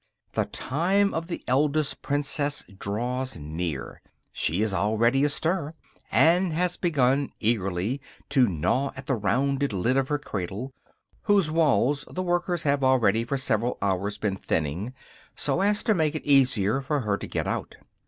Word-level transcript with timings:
The 0.33 0.45
time 0.45 1.13
of 1.13 1.27
the 1.27 1.43
eldest 1.47 2.01
princess 2.01 2.63
draws 2.79 3.37
near; 3.37 4.01
she 4.33 4.63
is 4.63 4.73
already 4.73 5.23
astir, 5.23 5.75
and 6.11 6.53
has 6.53 6.75
begun 6.75 7.29
eagerly 7.39 8.01
to 8.29 8.47
gnaw 8.47 8.93
at 8.97 9.05
the 9.05 9.13
rounded 9.13 9.73
lid 9.73 9.97
of 9.97 10.07
her 10.07 10.17
cradle, 10.17 10.73
whose 11.25 11.51
walls 11.51 12.03
the 12.09 12.23
workers 12.23 12.63
have 12.63 12.83
already 12.83 13.23
for 13.23 13.37
several 13.37 13.77
hours 13.79 14.17
been 14.17 14.37
thinning, 14.37 14.95
so 15.35 15.61
as 15.61 15.83
to 15.83 15.93
make 15.93 16.15
it 16.15 16.25
easier 16.25 16.81
for 16.81 17.01
her 17.01 17.15
to 17.15 17.27
get 17.27 17.45
out. 17.45 17.75